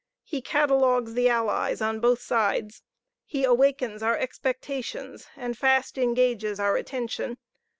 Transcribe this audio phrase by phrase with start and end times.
[0.23, 2.81] He catalogues the allies on both sides.
[3.23, 7.37] He awakens our expectations, and fast engages our attention.